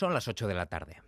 Son 0.00 0.14
las 0.14 0.26
8 0.26 0.48
de 0.48 0.54
la 0.54 0.64
tarde. 0.64 1.02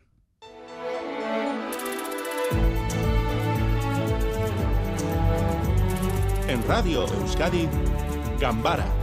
En 6.46 6.68
Radio 6.68 7.06
Euskadi, 7.06 7.66
Gambara 8.38 9.01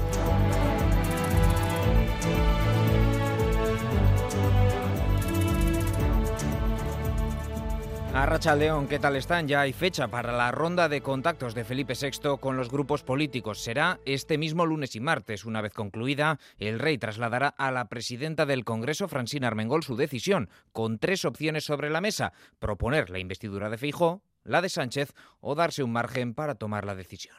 Arracha 8.21 8.53
León, 8.53 8.89
¿qué 8.89 8.99
tal 8.99 9.15
están? 9.15 9.47
Ya 9.47 9.61
hay 9.61 9.71
fecha 9.71 10.09
para 10.09 10.33
la 10.33 10.51
ronda 10.51 10.89
de 10.89 10.99
contactos 10.99 11.55
de 11.55 11.63
Felipe 11.63 11.93
VI 11.93 12.37
con 12.37 12.57
los 12.57 12.69
grupos 12.69 13.01
políticos. 13.01 13.61
Será 13.61 14.01
este 14.03 14.37
mismo 14.37 14.65
lunes 14.65 14.93
y 14.97 14.99
martes. 14.99 15.45
Una 15.45 15.61
vez 15.61 15.73
concluida, 15.73 16.37
el 16.57 16.79
rey 16.79 16.97
trasladará 16.97 17.47
a 17.47 17.71
la 17.71 17.87
presidenta 17.87 18.45
del 18.45 18.65
Congreso, 18.65 19.07
Francina 19.07 19.47
Armengol, 19.47 19.83
su 19.83 19.95
decisión, 19.95 20.49
con 20.73 20.99
tres 20.99 21.23
opciones 21.23 21.63
sobre 21.63 21.89
la 21.89 22.01
mesa. 22.01 22.33
Proponer 22.59 23.09
la 23.09 23.19
investidura 23.19 23.69
de 23.69 23.77
Feijó, 23.77 24.21
la 24.43 24.61
de 24.61 24.67
Sánchez 24.67 25.13
o 25.39 25.55
darse 25.55 25.83
un 25.83 25.93
margen 25.93 26.33
para 26.33 26.55
tomar 26.55 26.83
la 26.83 26.95
decisión. 26.95 27.37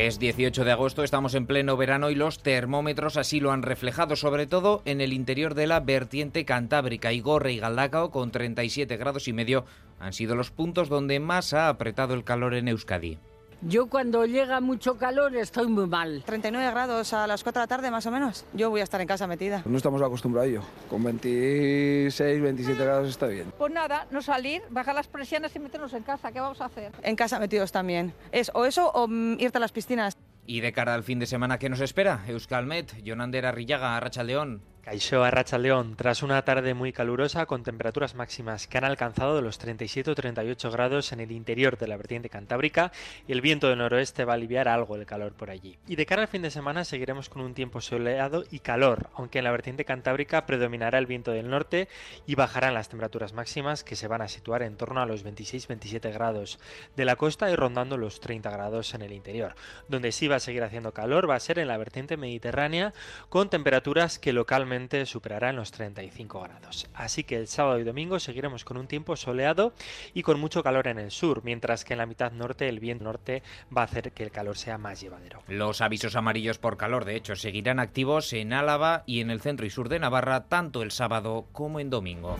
Es 0.00 0.20
18 0.20 0.64
de 0.64 0.70
agosto, 0.70 1.02
estamos 1.02 1.34
en 1.34 1.48
pleno 1.48 1.76
verano 1.76 2.08
y 2.08 2.14
los 2.14 2.38
termómetros 2.38 3.16
así 3.16 3.40
lo 3.40 3.50
han 3.50 3.64
reflejado, 3.64 4.14
sobre 4.14 4.46
todo 4.46 4.80
en 4.84 5.00
el 5.00 5.12
interior 5.12 5.54
de 5.54 5.66
la 5.66 5.80
vertiente 5.80 6.44
cantábrica. 6.44 7.12
Igorre 7.12 7.54
y 7.54 7.58
Galdacao, 7.58 8.12
con 8.12 8.30
37 8.30 8.96
grados 8.96 9.26
y 9.26 9.32
medio, 9.32 9.64
han 9.98 10.12
sido 10.12 10.36
los 10.36 10.52
puntos 10.52 10.88
donde 10.88 11.18
más 11.18 11.52
ha 11.52 11.68
apretado 11.68 12.14
el 12.14 12.22
calor 12.22 12.54
en 12.54 12.68
Euskadi. 12.68 13.18
Yo 13.62 13.88
cuando 13.88 14.24
llega 14.24 14.60
mucho 14.60 14.98
calor 14.98 15.34
estoy 15.34 15.66
muy 15.66 15.88
mal. 15.88 16.22
39 16.24 16.70
grados 16.70 17.12
a 17.12 17.26
las 17.26 17.42
4 17.42 17.60
de 17.60 17.64
la 17.64 17.66
tarde 17.66 17.90
más 17.90 18.06
o 18.06 18.10
menos. 18.12 18.44
Yo 18.54 18.70
voy 18.70 18.80
a 18.80 18.84
estar 18.84 19.00
en 19.00 19.08
casa 19.08 19.26
metida. 19.26 19.62
No 19.66 19.76
estamos 19.76 20.00
acostumbrados 20.00 20.46
a 20.46 20.50
ello. 20.50 20.62
Con 20.88 21.02
26, 21.02 22.40
27 22.40 22.84
grados 22.84 23.08
está 23.08 23.26
bien. 23.26 23.52
Pues 23.58 23.72
nada, 23.72 24.06
no 24.12 24.22
salir, 24.22 24.62
bajar 24.70 24.94
las 24.94 25.08
presiones 25.08 25.56
y 25.56 25.58
meternos 25.58 25.92
en 25.92 26.04
casa. 26.04 26.30
¿Qué 26.30 26.38
vamos 26.38 26.60
a 26.60 26.66
hacer? 26.66 26.92
En 27.02 27.16
casa 27.16 27.40
metidos 27.40 27.72
también. 27.72 28.14
Es 28.30 28.52
o 28.54 28.64
eso 28.64 28.92
o 28.92 29.08
mm, 29.08 29.40
irte 29.40 29.58
a 29.58 29.60
las 29.60 29.72
piscinas. 29.72 30.16
Y 30.46 30.60
de 30.60 30.72
cara 30.72 30.94
al 30.94 31.02
fin 31.02 31.18
de 31.18 31.26
semana 31.26 31.58
que 31.58 31.68
nos 31.68 31.80
espera, 31.80 32.24
Euskalmet, 32.28 33.02
Jonander 33.04 33.44
Arrillaga, 33.44 33.96
Arrachaldeón. 33.96 34.62
Caixó 34.88 35.22
Arracha 35.22 35.58
León, 35.58 35.96
tras 35.96 36.22
una 36.22 36.40
tarde 36.46 36.72
muy 36.72 36.94
calurosa 36.94 37.44
con 37.44 37.62
temperaturas 37.62 38.14
máximas 38.14 38.66
que 38.66 38.78
han 38.78 38.84
alcanzado 38.84 39.42
los 39.42 39.58
37 39.58 40.12
o 40.12 40.14
38 40.14 40.70
grados 40.70 41.12
en 41.12 41.20
el 41.20 41.30
interior 41.30 41.76
de 41.76 41.88
la 41.88 41.98
vertiente 41.98 42.30
cantábrica 42.30 42.90
el 43.28 43.42
viento 43.42 43.68
del 43.68 43.76
noroeste 43.76 44.24
va 44.24 44.32
a 44.32 44.36
aliviar 44.36 44.66
algo 44.66 44.96
el 44.96 45.04
calor 45.04 45.34
por 45.34 45.50
allí. 45.50 45.76
Y 45.86 45.96
de 45.96 46.06
cara 46.06 46.22
al 46.22 46.28
fin 46.28 46.40
de 46.40 46.50
semana 46.50 46.86
seguiremos 46.86 47.28
con 47.28 47.42
un 47.42 47.52
tiempo 47.52 47.82
soleado 47.82 48.44
y 48.50 48.60
calor, 48.60 49.10
aunque 49.12 49.36
en 49.36 49.44
la 49.44 49.50
vertiente 49.50 49.84
cantábrica 49.84 50.46
predominará 50.46 50.96
el 50.98 51.04
viento 51.04 51.32
del 51.32 51.50
norte 51.50 51.88
y 52.26 52.34
bajarán 52.34 52.72
las 52.72 52.88
temperaturas 52.88 53.34
máximas 53.34 53.84
que 53.84 53.94
se 53.94 54.08
van 54.08 54.22
a 54.22 54.28
situar 54.28 54.62
en 54.62 54.78
torno 54.78 55.02
a 55.02 55.06
los 55.06 55.22
26-27 55.22 56.10
grados 56.14 56.58
de 56.96 57.04
la 57.04 57.16
costa 57.16 57.50
y 57.50 57.56
rondando 57.56 57.98
los 57.98 58.20
30 58.20 58.50
grados 58.50 58.94
en 58.94 59.02
el 59.02 59.12
interior. 59.12 59.54
Donde 59.86 60.12
sí 60.12 60.28
va 60.28 60.36
a 60.36 60.40
seguir 60.40 60.62
haciendo 60.62 60.94
calor 60.94 61.28
va 61.28 61.34
a 61.34 61.40
ser 61.40 61.58
en 61.58 61.68
la 61.68 61.76
vertiente 61.76 62.16
mediterránea 62.16 62.94
con 63.28 63.50
temperaturas 63.50 64.18
que 64.18 64.32
localmente 64.32 64.77
superará 65.06 65.52
los 65.52 65.70
35 65.72 66.40
grados. 66.40 66.86
Así 66.94 67.24
que 67.24 67.36
el 67.36 67.48
sábado 67.48 67.78
y 67.78 67.84
domingo 67.84 68.18
seguiremos 68.20 68.64
con 68.64 68.76
un 68.76 68.86
tiempo 68.86 69.16
soleado 69.16 69.72
y 70.14 70.22
con 70.22 70.38
mucho 70.38 70.62
calor 70.62 70.88
en 70.88 70.98
el 70.98 71.10
sur, 71.10 71.42
mientras 71.44 71.84
que 71.84 71.94
en 71.94 71.98
la 71.98 72.06
mitad 72.06 72.32
norte 72.32 72.68
el 72.68 72.80
viento 72.80 73.04
norte 73.04 73.42
va 73.76 73.82
a 73.82 73.84
hacer 73.84 74.12
que 74.12 74.22
el 74.22 74.30
calor 74.30 74.56
sea 74.56 74.78
más 74.78 75.00
llevadero. 75.00 75.42
Los 75.48 75.80
avisos 75.80 76.16
amarillos 76.16 76.58
por 76.58 76.76
calor, 76.76 77.04
de 77.04 77.16
hecho, 77.16 77.36
seguirán 77.36 77.80
activos 77.80 78.32
en 78.32 78.52
Álava 78.52 79.02
y 79.06 79.20
en 79.20 79.30
el 79.30 79.40
centro 79.40 79.66
y 79.66 79.70
sur 79.70 79.88
de 79.88 79.98
Navarra 79.98 80.48
tanto 80.48 80.82
el 80.82 80.90
sábado 80.90 81.46
como 81.52 81.80
en 81.80 81.90
domingo. 81.90 82.36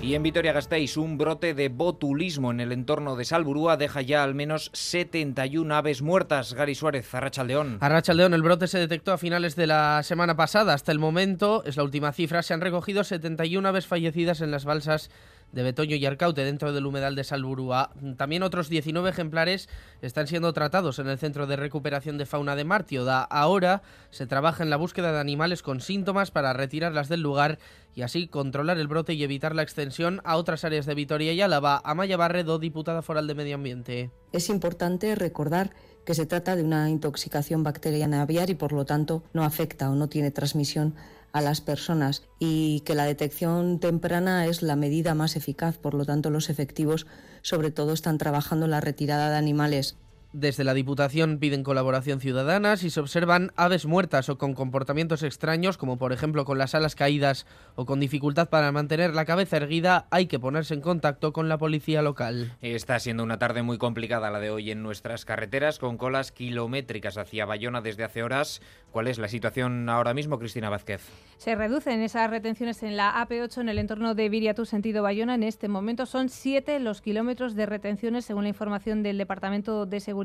Y 0.00 0.14
en 0.14 0.22
Vitoria-Gasteiz, 0.22 0.96
un 0.96 1.18
brote 1.18 1.54
de 1.54 1.68
botulismo 1.68 2.52
en 2.52 2.60
el 2.60 2.70
entorno 2.70 3.16
de 3.16 3.24
Salburúa 3.24 3.76
deja 3.76 4.00
ya 4.00 4.22
al 4.22 4.34
menos 4.34 4.70
71 4.72 5.74
aves 5.74 6.02
muertas. 6.02 6.54
Gary 6.54 6.76
Suárez, 6.76 7.12
Arrachaldeón. 7.12 7.78
Arrachaldeón, 7.80 8.32
el 8.32 8.42
brote 8.42 8.68
se 8.68 8.78
detectó 8.78 9.12
a 9.12 9.18
finales 9.18 9.56
de 9.56 9.66
la 9.66 10.02
semana 10.04 10.36
pasada. 10.36 10.72
Hasta 10.72 10.92
el 10.92 11.00
momento, 11.00 11.64
es 11.64 11.76
la 11.76 11.82
última 11.82 12.12
cifra, 12.12 12.42
se 12.42 12.54
han 12.54 12.60
recogido 12.60 13.02
71 13.02 13.68
aves 13.68 13.86
fallecidas 13.86 14.40
en 14.40 14.52
las 14.52 14.64
balsas 14.64 15.10
de 15.52 15.62
Betoño 15.62 15.96
y 15.96 16.06
Arcaute 16.06 16.44
dentro 16.44 16.72
del 16.72 16.86
humedal 16.86 17.14
de 17.14 17.24
Salburúa. 17.24 17.90
También 18.16 18.42
otros 18.42 18.68
19 18.68 19.10
ejemplares 19.10 19.68
están 20.02 20.26
siendo 20.26 20.52
tratados 20.52 20.98
en 20.98 21.08
el 21.08 21.18
Centro 21.18 21.46
de 21.46 21.56
Recuperación 21.56 22.18
de 22.18 22.26
Fauna 22.26 22.56
de 22.56 22.64
Martioda. 22.64 23.22
Ahora 23.22 23.82
se 24.10 24.26
trabaja 24.26 24.62
en 24.62 24.70
la 24.70 24.76
búsqueda 24.76 25.12
de 25.12 25.20
animales 25.20 25.62
con 25.62 25.80
síntomas 25.80 26.30
para 26.30 26.52
retirarlas 26.52 27.08
del 27.08 27.22
lugar 27.22 27.58
y 27.94 28.02
así 28.02 28.28
controlar 28.28 28.78
el 28.78 28.86
brote 28.86 29.14
y 29.14 29.24
evitar 29.24 29.54
la 29.54 29.62
extensión 29.62 30.20
a 30.24 30.36
otras 30.36 30.64
áreas 30.64 30.86
de 30.86 30.94
Vitoria 30.94 31.32
y 31.32 31.40
Álava. 31.40 31.80
Amaya 31.84 32.16
Barredo, 32.16 32.58
diputada 32.58 33.02
foral 33.02 33.26
de 33.26 33.34
Medio 33.34 33.56
Ambiente. 33.56 34.10
Es 34.32 34.50
importante 34.50 35.14
recordar 35.14 35.70
que 36.04 36.14
se 36.14 36.26
trata 36.26 36.56
de 36.56 36.62
una 36.62 36.88
intoxicación 36.88 37.62
bacteriana 37.62 38.22
aviar 38.22 38.50
y 38.50 38.54
por 38.54 38.72
lo 38.72 38.84
tanto 38.84 39.22
no 39.32 39.44
afecta 39.44 39.90
o 39.90 39.94
no 39.94 40.08
tiene 40.08 40.30
transmisión 40.30 40.94
a 41.32 41.40
las 41.40 41.60
personas 41.60 42.22
y 42.38 42.80
que 42.80 42.94
la 42.94 43.04
detección 43.04 43.80
temprana 43.80 44.46
es 44.46 44.62
la 44.62 44.76
medida 44.76 45.14
más 45.14 45.36
eficaz. 45.36 45.78
Por 45.78 45.94
lo 45.94 46.04
tanto, 46.04 46.30
los 46.30 46.50
efectivos 46.50 47.06
sobre 47.42 47.70
todo 47.70 47.92
están 47.92 48.18
trabajando 48.18 48.64
en 48.64 48.72
la 48.72 48.80
retirada 48.80 49.30
de 49.30 49.36
animales 49.36 49.96
desde 50.32 50.62
la 50.62 50.74
Diputación 50.74 51.38
piden 51.38 51.62
colaboración 51.62 52.20
ciudadana 52.20 52.76
si 52.76 52.90
se 52.90 53.00
observan 53.00 53.50
aves 53.56 53.86
muertas 53.86 54.28
o 54.28 54.36
con 54.36 54.52
comportamientos 54.52 55.22
extraños, 55.22 55.78
como 55.78 55.96
por 55.96 56.12
ejemplo 56.12 56.44
con 56.44 56.58
las 56.58 56.74
alas 56.74 56.94
caídas 56.94 57.46
o 57.76 57.86
con 57.86 57.98
dificultad 57.98 58.50
para 58.50 58.70
mantener 58.70 59.14
la 59.14 59.24
cabeza 59.24 59.56
erguida, 59.56 60.06
hay 60.10 60.26
que 60.26 60.38
ponerse 60.38 60.74
en 60.74 60.82
contacto 60.82 61.32
con 61.32 61.48
la 61.48 61.56
policía 61.56 62.02
local. 62.02 62.52
Está 62.60 62.98
siendo 63.00 63.22
una 63.22 63.38
tarde 63.38 63.62
muy 63.62 63.78
complicada 63.78 64.30
la 64.30 64.38
de 64.38 64.50
hoy 64.50 64.70
en 64.70 64.82
nuestras 64.82 65.24
carreteras, 65.24 65.78
con 65.78 65.96
colas 65.96 66.30
kilométricas 66.30 67.16
hacia 67.16 67.46
Bayona 67.46 67.80
desde 67.80 68.04
hace 68.04 68.22
horas. 68.22 68.60
¿Cuál 68.90 69.08
es 69.08 69.18
la 69.18 69.28
situación 69.28 69.88
ahora 69.88 70.12
mismo, 70.12 70.38
Cristina 70.38 70.68
Vázquez? 70.68 71.02
Se 71.38 71.54
reducen 71.54 72.00
esas 72.00 72.30
retenciones 72.30 72.82
en 72.82 72.96
la 72.96 73.14
AP8 73.24 73.62
en 73.62 73.68
el 73.68 73.78
entorno 73.78 74.14
de 74.14 74.28
Viriatu, 74.28 74.66
sentido 74.66 75.02
Bayona. 75.02 75.34
En 75.34 75.42
este 75.42 75.68
momento 75.68 76.04
son 76.04 76.28
siete 76.28 76.80
los 76.80 77.00
kilómetros 77.00 77.54
de 77.54 77.66
retenciones, 77.66 78.24
según 78.24 78.42
la 78.42 78.48
información 78.50 79.02
del 79.02 79.18
Departamento 79.18 79.86
de 79.86 80.00
Seguridad 80.00 80.17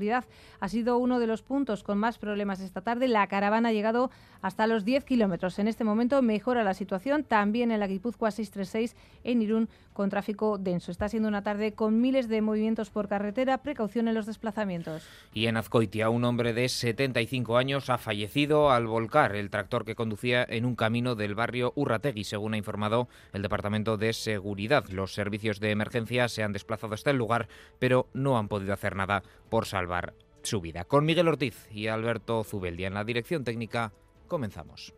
ha 0.60 0.70
sido 0.70 0.98
uno 0.98 1.20
de 1.20 1.28
los 1.28 1.42
puntos 1.42 1.84
con 1.84 1.98
más 1.98 2.18
problemas 2.18 2.60
esta 2.60 2.82
tarde. 2.82 3.08
La 3.08 3.28
caravana 3.28 3.70
ha 3.70 3.74
llegado 3.74 4.10
hasta 4.42 4.68
los 4.68 4.86
10 4.86 5.06
kilómetros. 5.06 5.60
En 5.60 5.68
este 5.68 5.84
momento 5.84 6.22
mejora 6.22 6.64
la 6.64 6.74
situación 6.74 7.24
también 7.24 7.72
en 7.72 7.80
la 7.80 7.88
Guipúzcoa 7.88 8.32
636 8.32 8.96
en 9.24 9.42
Irún 9.42 9.70
con 9.94 10.10
tráfico 10.10 10.58
denso. 10.58 10.92
Está 10.92 11.08
siendo 11.08 11.30
una 11.30 11.44
tarde 11.44 11.74
con 11.74 12.02
miles 12.02 12.28
de 12.28 12.42
movimientos 12.42 12.90
por 12.90 13.08
carretera. 13.08 13.60
Precaución 13.60 14.08
en 14.08 14.16
los 14.16 14.26
desplazamientos. 14.26 15.04
Y 15.34 15.46
en 15.46 15.58
Azcoitia, 15.58 16.10
un 16.10 16.26
hombre 16.26 16.54
de 16.54 16.68
75 16.68 17.58
años 17.58 17.90
ha 17.90 17.98
fallecido 17.98 18.72
al 18.72 18.88
volcar 18.88 19.36
el 19.36 19.50
tractor 19.50 19.86
que 19.86 19.96
conducía 19.96 20.44
en 20.44 20.66
un 20.66 20.76
camino 20.76 21.16
del 21.16 21.36
barrio 21.36 21.74
Urrategui, 21.76 22.24
según 22.24 22.54
ha 22.54 22.58
informado 22.58 23.08
el 23.32 23.42
Departamento 23.42 23.98
de 23.98 24.14
Seguridad. 24.14 24.86
Los 24.90 25.14
servicios 25.14 25.60
de 25.60 25.72
emergencia 25.72 26.28
se 26.28 26.44
han 26.44 26.54
desplazado 26.54 26.94
hasta 26.94 27.12
el 27.12 27.18
lugar, 27.18 27.48
pero 27.80 28.08
no 28.14 28.38
han 28.38 28.48
podido 28.48 28.74
hacer 28.74 28.96
nada 28.96 29.24
por 29.50 29.66
salvar 29.84 30.14
su 30.44 30.62
vida. 30.62 30.86
Con 30.86 31.06
Miguel 31.06 31.28
Ortiz 31.28 31.68
y 31.72 31.88
Alberto 31.88 32.44
Zubeldia 32.44 32.88
en 32.88 32.94
la 32.94 33.04
dirección 33.04 33.44
técnica, 33.44 33.92
comenzamos. 34.28 34.94